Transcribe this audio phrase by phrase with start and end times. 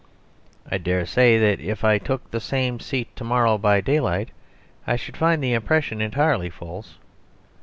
[0.71, 4.29] I dare say that if I took the same seat to morrow by daylight
[4.87, 6.97] I should find the impression entirely false.